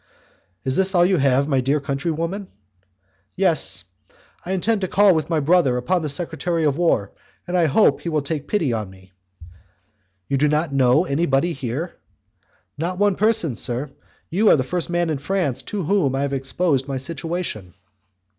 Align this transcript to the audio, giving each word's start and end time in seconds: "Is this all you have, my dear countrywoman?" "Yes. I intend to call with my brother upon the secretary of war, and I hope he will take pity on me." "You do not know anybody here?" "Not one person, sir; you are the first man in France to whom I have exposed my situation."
"Is 0.63 0.77
this 0.77 0.95
all 0.95 1.05
you 1.05 1.17
have, 1.17 1.47
my 1.47 1.61
dear 1.61 1.79
countrywoman?" 1.79 2.47
"Yes. 3.35 3.83
I 4.43 4.53
intend 4.53 4.81
to 4.81 4.87
call 4.87 5.13
with 5.13 5.29
my 5.29 5.39
brother 5.39 5.77
upon 5.77 6.01
the 6.01 6.09
secretary 6.09 6.63
of 6.63 6.75
war, 6.75 7.11
and 7.47 7.55
I 7.55 7.67
hope 7.67 8.01
he 8.01 8.09
will 8.09 8.23
take 8.23 8.47
pity 8.47 8.73
on 8.73 8.89
me." 8.89 9.11
"You 10.27 10.37
do 10.37 10.47
not 10.47 10.73
know 10.73 11.05
anybody 11.05 11.53
here?" 11.53 11.93
"Not 12.79 12.97
one 12.97 13.15
person, 13.15 13.53
sir; 13.53 13.91
you 14.31 14.49
are 14.49 14.57
the 14.57 14.63
first 14.63 14.89
man 14.89 15.11
in 15.11 15.19
France 15.19 15.61
to 15.69 15.83
whom 15.83 16.15
I 16.15 16.21
have 16.23 16.33
exposed 16.33 16.87
my 16.87 16.97
situation." 16.97 17.75